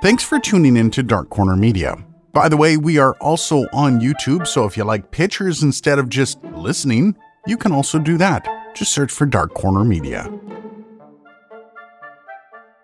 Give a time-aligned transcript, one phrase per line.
[0.00, 1.96] Thanks for tuning in to Dark Corner Media.
[2.32, 6.08] By the way, we are also on YouTube, so if you like pictures instead of
[6.08, 7.16] just listening,
[7.48, 8.46] you can also do that.
[8.76, 10.32] Just search for Dark Corner Media.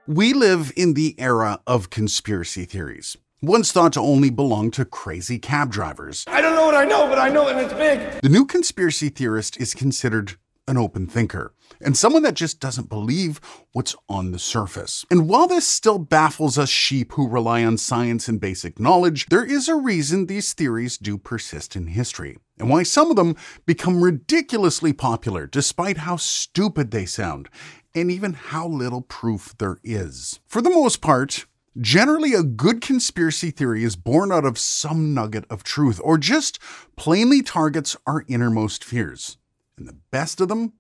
[0.09, 5.39] We live in the era of conspiracy theories, once thought to only belong to crazy
[5.39, 6.25] cab drivers.
[6.27, 8.23] I don't know what I know, but I know and it's big.
[8.23, 10.35] The new conspiracy theorist is considered
[10.67, 13.41] an open thinker and someone that just doesn't believe
[13.73, 15.05] what's on the surface.
[15.11, 19.45] And while this still baffles us sheep who rely on science and basic knowledge, there
[19.45, 24.03] is a reason these theories do persist in history, and why some of them become
[24.03, 27.49] ridiculously popular despite how stupid they sound,
[27.95, 30.41] and even how little proof there is.
[30.47, 31.47] For the most part,
[31.81, 36.61] Generally, a good conspiracy theory is born out of some nugget of truth, or just
[36.95, 39.39] plainly targets our innermost fears.
[39.77, 40.75] And the best of them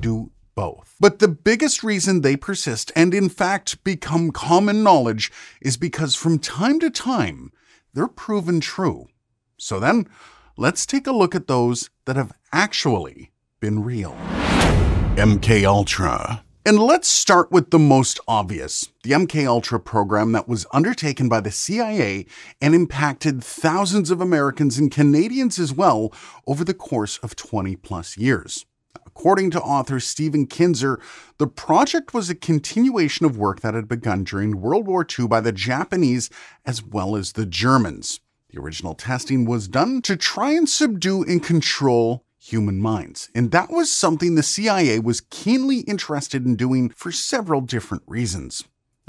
[0.00, 0.94] do both.
[0.98, 6.38] But the biggest reason they persist, and in fact become common knowledge, is because from
[6.38, 7.52] time to time,
[7.94, 9.06] they're proven true.
[9.58, 10.08] So then,
[10.56, 14.16] let's take a look at those that have actually been real.
[15.16, 16.45] MK Ultra.
[16.66, 21.38] And let's start with the most obvious, the MK Ultra program that was undertaken by
[21.38, 22.26] the CIA
[22.60, 26.12] and impacted thousands of Americans and Canadians as well
[26.44, 28.66] over the course of 20 plus years.
[29.06, 30.98] According to author Stephen Kinzer,
[31.38, 35.40] the project was a continuation of work that had begun during World War II by
[35.40, 36.30] the Japanese
[36.64, 38.18] as well as the Germans.
[38.50, 43.28] The original testing was done to try and subdue and control human minds.
[43.34, 48.64] And that was something the CIA was keenly interested in doing for several different reasons.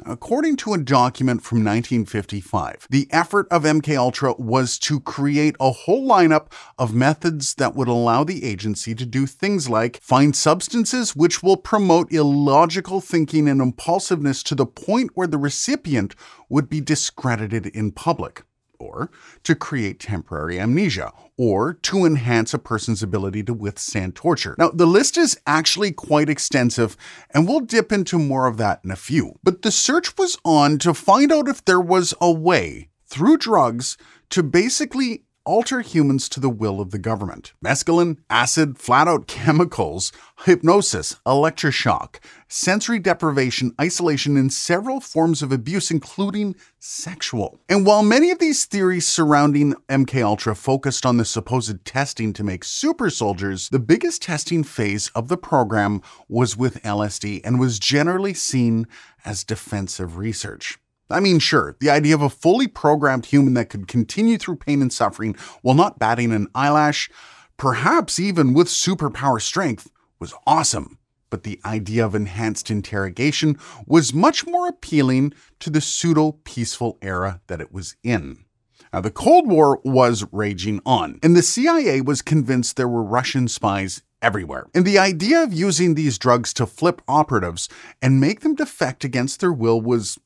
[0.06, 6.08] According to a document from 1955, the effort of MKUltra was to create a whole
[6.08, 11.42] lineup of methods that would allow the agency to do things like find substances which
[11.42, 16.16] will promote illogical thinking and impulsiveness to the point where the recipient
[16.48, 18.44] would be discredited in public
[18.80, 19.10] or
[19.44, 24.56] to create temporary amnesia, or to enhance a person's ability to withstand torture.
[24.58, 26.98] Now, the list is actually quite extensive,
[27.32, 29.40] and we'll dip into more of that in a few.
[29.44, 33.98] But the search was on to find out if there was a way, through drugs,
[34.30, 37.54] to basically alter humans to the will of the government.
[37.64, 40.12] Mescaline, acid, flat out chemicals,
[40.44, 42.18] hypnosis, electroshock,
[42.50, 47.60] sensory deprivation, isolation, and several forms of abuse, including sexual.
[47.70, 52.66] And while many of these theories surrounding MKUltra focused on the supposed testing to make
[52.66, 58.34] super soldiers, the biggest testing phase of the program was with LSD and was generally
[58.34, 58.86] seen
[59.24, 60.78] as defensive research.
[61.10, 64.82] I mean, sure, the idea of a fully programmed human that could continue through pain
[64.82, 67.10] and suffering while not batting an eyelash,
[67.56, 70.98] perhaps even with superpower strength, was awesome.
[71.30, 77.42] But the idea of enhanced interrogation was much more appealing to the pseudo peaceful era
[77.48, 78.46] that it was in.
[78.94, 83.50] Now, the Cold War was raging on, and the CIA was convinced there were Russian
[83.50, 84.68] spies everywhere.
[84.74, 87.68] And the idea of using these drugs to flip operatives
[88.02, 90.18] and make them defect against their will was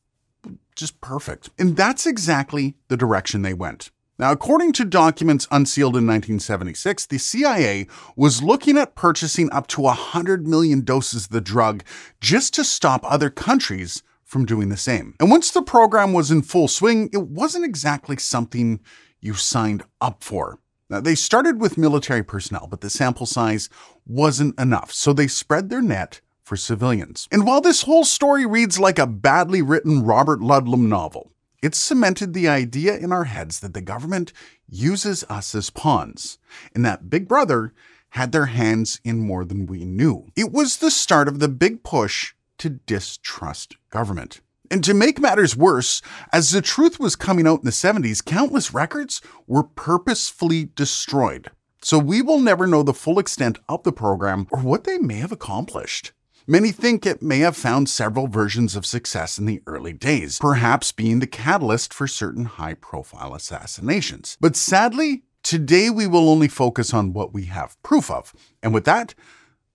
[0.82, 1.50] just perfect.
[1.58, 3.92] And that's exactly the direction they went.
[4.20, 9.82] Now, according to documents unsealed in 1976, the CIA was looking at purchasing up to
[9.82, 11.84] 100 million doses of the drug
[12.20, 15.16] just to stop other countries from doing the same.
[15.20, 18.80] And once the program was in full swing, it wasn't exactly something
[19.22, 20.60] you signed up for.
[20.90, 23.70] Now, they started with military personnel, but the sample size
[24.06, 27.28] wasn't enough, so they spread their net for civilians.
[27.32, 31.32] And while this whole story reads like a badly written Robert Ludlum novel,
[31.62, 34.34] it cemented the idea in our heads that the government
[34.68, 36.40] uses us as pawns,
[36.74, 37.74] and that Big Brother
[38.10, 40.28] had their hands in more than we knew.
[40.36, 44.42] It was the start of the big push to distrust government.
[44.70, 48.74] And to make matters worse, as the truth was coming out in the 70s, countless
[48.74, 51.52] records were purposefully destroyed.
[51.82, 55.16] So we will never know the full extent of the program or what they may
[55.16, 56.14] have accomplished.
[56.48, 60.92] Many think it may have found several versions of success in the early days, perhaps
[60.92, 64.38] being the catalyst for certain high profile assassinations.
[64.42, 68.34] But sadly, today we will only focus on what we have proof of.
[68.64, 69.14] And with that,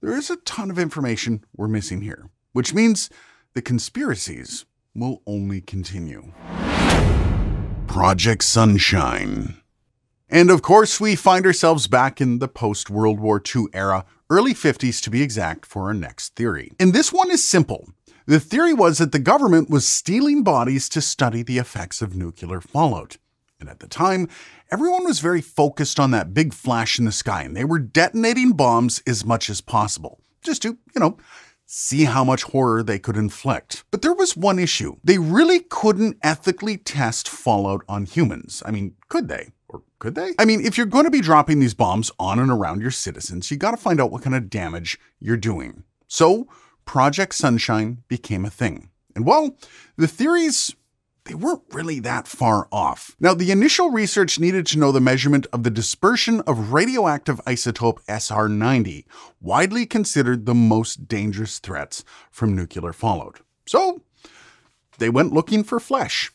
[0.00, 3.10] there is a ton of information we're missing here, which means
[3.54, 6.32] the conspiracies will only continue.
[7.86, 9.62] Project Sunshine.
[10.28, 14.54] And of course, we find ourselves back in the post World War II era, early
[14.54, 16.72] 50s to be exact, for our next theory.
[16.80, 17.88] And this one is simple.
[18.26, 22.60] The theory was that the government was stealing bodies to study the effects of nuclear
[22.60, 23.18] fallout.
[23.60, 24.28] And at the time,
[24.72, 28.50] everyone was very focused on that big flash in the sky, and they were detonating
[28.50, 31.18] bombs as much as possible, just to, you know,
[31.66, 33.84] see how much horror they could inflict.
[33.92, 34.96] But there was one issue.
[35.04, 38.60] They really couldn't ethically test fallout on humans.
[38.66, 39.52] I mean, could they?
[39.98, 40.34] Could they?
[40.38, 43.50] I mean, if you're going to be dropping these bombs on and around your citizens,
[43.50, 45.84] you got to find out what kind of damage you're doing.
[46.06, 46.48] So,
[46.84, 48.90] Project Sunshine became a thing.
[49.14, 49.56] And well,
[49.96, 50.74] the theories
[51.26, 53.16] they weren't really that far off.
[53.18, 57.98] Now, the initial research needed to know the measurement of the dispersion of radioactive isotope
[58.08, 59.06] SR 90,
[59.40, 63.40] widely considered the most dangerous threats from nuclear fallout.
[63.66, 64.02] So,
[64.98, 66.32] they went looking for flesh.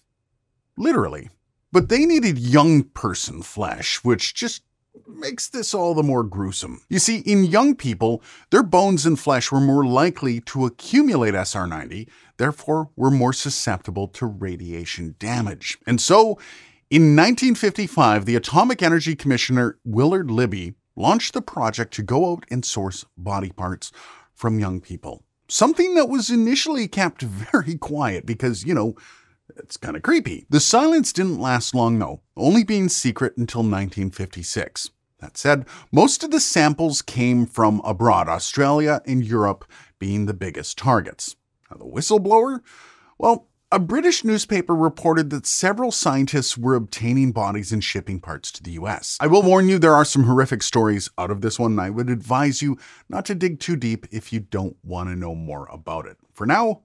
[0.78, 1.30] Literally.
[1.71, 4.63] But they needed young person flesh, which just
[5.07, 6.81] makes this all the more gruesome.
[6.89, 12.09] You see, in young people, their bones and flesh were more likely to accumulate SR90,
[12.38, 15.77] therefore, were more susceptible to radiation damage.
[15.88, 16.38] And so,
[16.89, 22.65] in 1955, the Atomic Energy Commissioner Willard Libby launched the project to go out and
[22.65, 23.94] source body parts
[24.33, 25.24] from young people.
[25.47, 27.21] Something that was initially kept
[27.51, 28.95] very quiet because, you know,
[29.57, 30.45] it's kind of creepy.
[30.50, 34.89] The silence didn't last long, though, only being secret until 1956.
[35.19, 39.65] That said, most of the samples came from abroad, Australia and Europe
[40.00, 41.36] being the biggest targets.
[41.69, 42.62] Now, the whistleblower?
[43.19, 48.63] Well, a British newspaper reported that several scientists were obtaining bodies and shipping parts to
[48.63, 49.18] the US.
[49.21, 51.89] I will warn you, there are some horrific stories out of this one, and I
[51.89, 52.77] would advise you
[53.07, 56.18] not to dig too deep if you don't want to know more about it.
[56.33, 56.81] For now,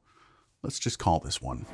[0.62, 1.66] let's just call this one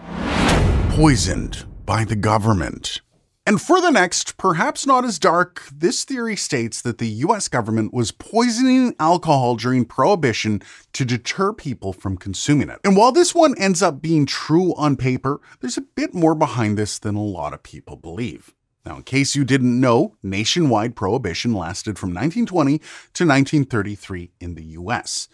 [0.94, 3.00] Poisoned by the Government.
[3.47, 7.94] And for the next, perhaps not as dark, this theory states that the US government
[7.94, 10.61] was poisoning alcohol during Prohibition
[10.93, 12.79] to deter people from consuming it.
[12.85, 16.77] And while this one ends up being true on paper, there's a bit more behind
[16.77, 18.53] this than a lot of people believe.
[18.85, 24.65] Now, in case you didn't know, nationwide prohibition lasted from 1920 to 1933 in the
[24.65, 25.29] US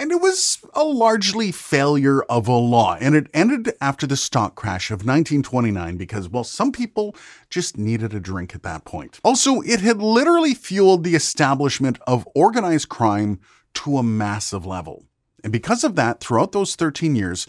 [0.00, 2.96] and it was a largely failure of a law.
[2.98, 7.14] And it ended after the stock crash of 1929 because, well, some people
[7.50, 9.20] just needed a drink at that point.
[9.22, 13.40] Also, it had literally fueled the establishment of organized crime
[13.74, 15.04] to a massive level.
[15.44, 17.46] And because of that, throughout those 13 years,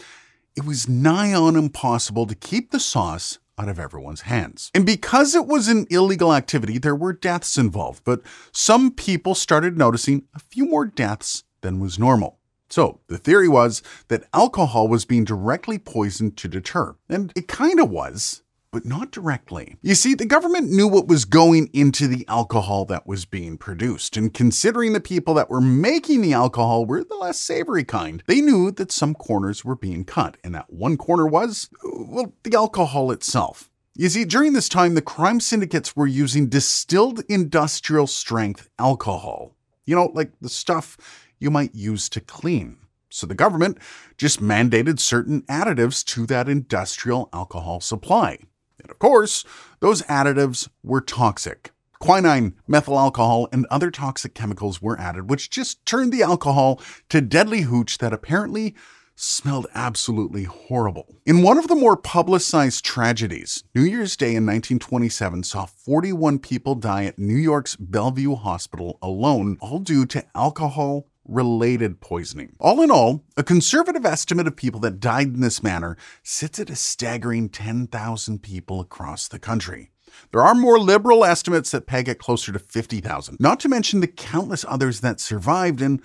[0.57, 4.71] it was nigh on impossible to keep the sauce out of everyone's hands.
[4.75, 8.21] And because it was an illegal activity, there were deaths involved, but
[8.51, 12.39] some people started noticing a few more deaths than was normal.
[12.71, 16.95] So, the theory was that alcohol was being directly poisoned to deter.
[17.09, 19.75] And it kind of was, but not directly.
[19.81, 24.15] You see, the government knew what was going into the alcohol that was being produced,
[24.15, 28.39] and considering the people that were making the alcohol were the less savory kind, they
[28.39, 33.11] knew that some corners were being cut, and that one corner was, well, the alcohol
[33.11, 33.69] itself.
[33.95, 39.57] You see, during this time, the crime syndicates were using distilled industrial strength alcohol.
[39.85, 40.95] You know, like the stuff
[41.41, 42.77] you might use to clean.
[43.09, 43.77] So the government
[44.17, 48.39] just mandated certain additives to that industrial alcohol supply.
[48.81, 49.43] And of course,
[49.79, 51.71] those additives were toxic.
[51.99, 57.21] Quinine, methyl alcohol, and other toxic chemicals were added, which just turned the alcohol to
[57.21, 58.73] deadly hooch that apparently
[59.15, 61.15] smelled absolutely horrible.
[61.27, 66.73] In one of the more publicized tragedies, New Year's Day in 1927 saw 41 people
[66.73, 72.55] die at New York's Bellevue Hospital alone, all due to alcohol related poisoning.
[72.59, 76.69] All in all, a conservative estimate of people that died in this manner sits at
[76.69, 79.91] a staggering 10,000 people across the country.
[80.31, 84.07] There are more liberal estimates that peg it closer to 50,000, not to mention the
[84.07, 86.01] countless others that survived and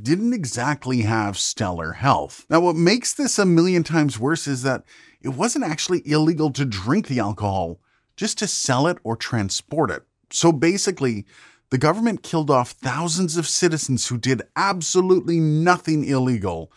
[0.00, 2.44] didn't exactly have stellar health.
[2.50, 4.84] Now, what makes this a million times worse is that
[5.20, 7.80] it wasn't actually illegal to drink the alcohol,
[8.16, 10.02] just to sell it or transport it.
[10.30, 11.24] So basically,
[11.70, 16.72] the government killed off thousands of citizens who did absolutely nothing illegal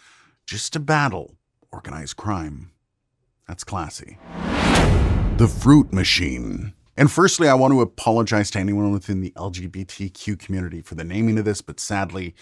[0.46, 1.36] just to battle
[1.72, 2.72] organized crime.
[3.48, 4.18] That's classy.
[5.38, 6.74] The Fruit Machine.
[6.98, 11.40] And firstly, I want to apologize to anyone within the LGBTQ community for the naming
[11.40, 12.36] of this, but sadly,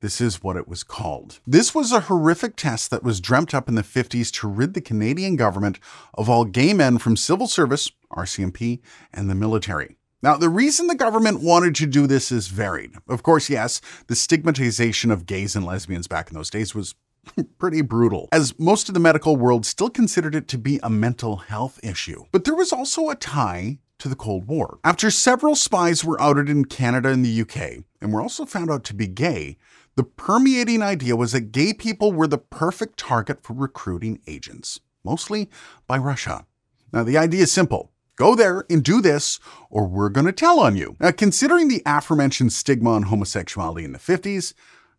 [0.00, 1.38] this is what it was called.
[1.46, 4.80] This was a horrific test that was dreamt up in the 50s to rid the
[4.80, 5.78] Canadian government
[6.14, 8.80] of all gay men from civil service, RCMP,
[9.12, 9.96] and the military.
[10.22, 12.92] Now, the reason the government wanted to do this is varied.
[13.08, 16.94] Of course, yes, the stigmatization of gays and lesbians back in those days was
[17.58, 21.36] pretty brutal, as most of the medical world still considered it to be a mental
[21.36, 22.24] health issue.
[22.30, 24.78] But there was also a tie to the Cold War.
[24.84, 28.84] After several spies were outed in Canada and the UK, and were also found out
[28.84, 29.56] to be gay,
[29.96, 35.50] the permeating idea was that gay people were the perfect target for recruiting agents, mostly
[35.86, 36.46] by Russia.
[36.92, 39.40] Now, the idea is simple Go there and do this,
[39.70, 40.96] or we're going to tell on you.
[41.00, 44.52] Now, considering the aforementioned stigma on homosexuality in the 50s,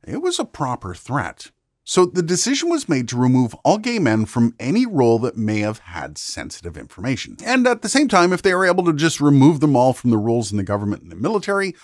[0.05, 1.51] it was a proper threat.
[1.85, 5.59] So the decision was made to remove all gay men from any role that may
[5.59, 7.35] have had sensitive information.
[7.43, 10.09] And at the same time, if they were able to just remove them all from
[10.09, 11.75] the roles in the government and the military,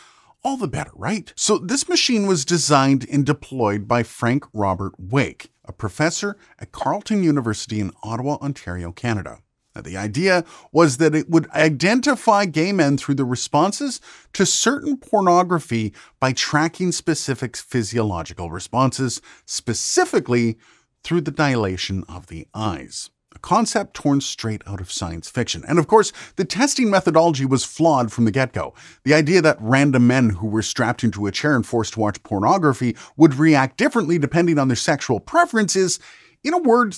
[0.42, 1.34] all the better, right?
[1.36, 7.22] So this machine was designed and deployed by Frank Robert Wake, a professor at Carleton
[7.22, 9.40] University in Ottawa, Ontario, Canada.
[9.80, 10.44] Now, the idea
[10.74, 14.02] was that it would identify gay men through the responses
[14.34, 20.58] to certain pornography by tracking specific physiological responses, specifically
[21.02, 23.10] through the dilation of the eyes.
[23.34, 25.64] A concept torn straight out of science fiction.
[25.66, 28.74] And of course, the testing methodology was flawed from the get go.
[29.06, 32.22] The idea that random men who were strapped into a chair and forced to watch
[32.24, 36.00] pornography would react differently depending on their sexual preferences,
[36.44, 36.98] in a word,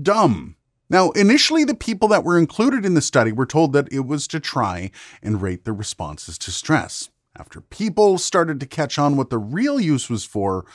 [0.00, 0.56] dumb.
[0.92, 4.28] Now, initially, the people that were included in the study were told that it was
[4.28, 4.90] to try
[5.22, 7.08] and rate their responses to stress.
[7.34, 10.66] After people started to catch on what the real use was for,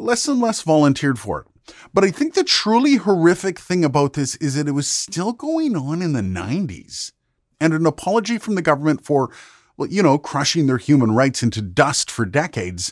[0.00, 1.74] less and less volunteered for it.
[1.94, 5.76] But I think the truly horrific thing about this is that it was still going
[5.76, 7.12] on in the 90s.
[7.60, 9.30] And an apology from the government for,
[9.76, 12.90] well, you know, crushing their human rights into dust for decades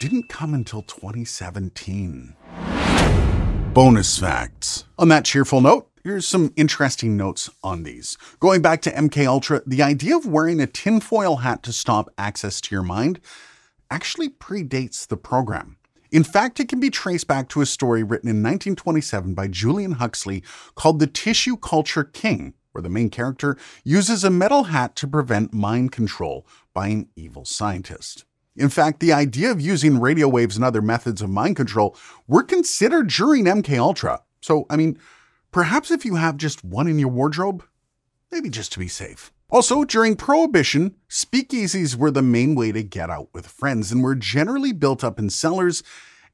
[0.00, 2.36] didn't come until 2017.
[3.74, 4.84] Bonus facts.
[5.00, 8.16] On that cheerful note, here's some interesting notes on these.
[8.38, 12.60] Going back to MK Ultra, the idea of wearing a tinfoil hat to stop access
[12.60, 13.18] to your mind
[13.90, 15.76] actually predates the program.
[16.12, 19.92] In fact, it can be traced back to a story written in 1927 by Julian
[19.92, 20.44] Huxley
[20.76, 25.52] called The Tissue Culture King, where the main character uses a metal hat to prevent
[25.52, 28.24] mind control by an evil scientist.
[28.56, 31.96] In fact, the idea of using radio waves and other methods of mind control
[32.28, 34.22] were considered during MK Ultra.
[34.40, 34.98] So, I mean,
[35.50, 37.64] perhaps if you have just one in your wardrobe,
[38.30, 39.32] maybe just to be safe.
[39.50, 44.14] Also, during Prohibition, speakeasies were the main way to get out with friends and were
[44.14, 45.82] generally built up in cellars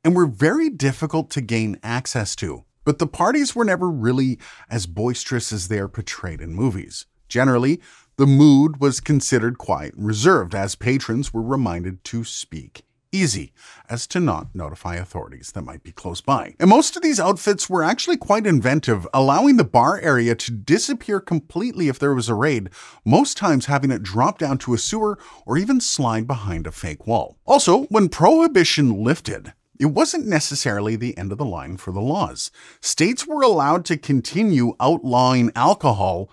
[0.05, 2.65] and were very difficult to gain access to.
[2.85, 4.39] But the parties were never really
[4.71, 7.07] as boisterous as they are portrayed in movies.
[7.29, 7.81] Generally,
[8.21, 13.55] the mood was considered quiet and reserved, as patrons were reminded to speak easy,
[13.89, 16.55] as to not notify authorities that might be close by.
[16.61, 21.19] And most of these outfits were actually quite inventive, allowing the bar area to disappear
[21.19, 22.69] completely if there was a raid,
[23.07, 27.07] most times having it drop down to a sewer or even slide behind a fake
[27.07, 27.39] wall.
[27.47, 32.51] Also, when prohibition lifted, it wasn't necessarily the end of the line for the laws.
[32.83, 36.31] States were allowed to continue outlawing alcohol,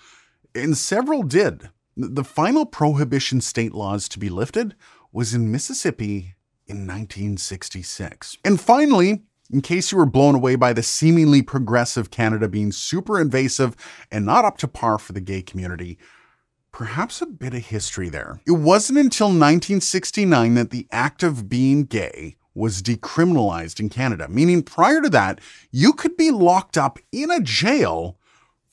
[0.54, 1.70] and several did.
[2.00, 4.76] The final prohibition state laws to be lifted
[5.12, 6.36] was in Mississippi
[6.68, 8.38] in 1966.
[8.46, 13.20] And finally, in case you were blown away by the seemingly progressive Canada being super
[13.20, 13.76] invasive
[14.12, 15.98] and not up to par for the gay community,
[16.72, 18.42] perhaps a bit of history there.
[18.46, 24.62] It wasn't until 1969 that the act of being gay was decriminalized in Canada, meaning
[24.62, 28.20] prior to that, you could be locked up in a jail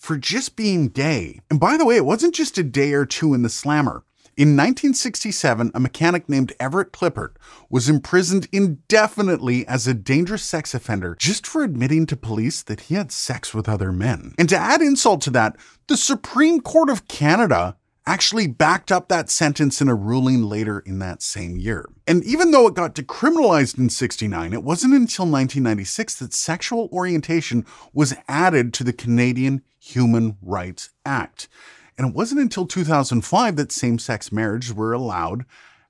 [0.05, 1.41] for just being gay.
[1.49, 4.05] And by the way, it wasn't just a day or two in the slammer.
[4.37, 7.37] In 1967, a mechanic named Everett Klippert
[7.71, 12.97] was imprisoned indefinitely as a dangerous sex offender just for admitting to police that he
[12.97, 14.35] had sex with other men.
[14.37, 15.57] And to add insult to that,
[15.87, 20.99] the Supreme Court of Canada actually backed up that sentence in a ruling later in
[20.99, 21.89] that same year.
[22.07, 27.65] And even though it got decriminalized in 69, it wasn't until 1996 that sexual orientation
[27.93, 31.49] was added to the Canadian Human Rights Act.
[31.97, 35.45] And it wasn't until 2005 that same sex marriages were allowed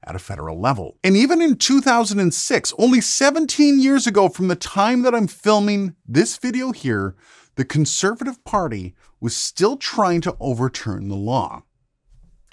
[0.06, 0.98] at a federal level.
[1.02, 6.36] And even in 2006, only 17 years ago from the time that I'm filming this
[6.36, 7.16] video here,
[7.56, 11.62] the Conservative Party was still trying to overturn the law.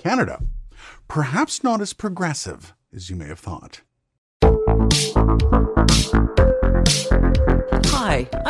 [0.01, 0.41] Canada,
[1.08, 3.81] perhaps not as progressive as you may have thought.